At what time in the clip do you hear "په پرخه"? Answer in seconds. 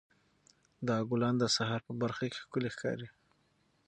1.87-2.25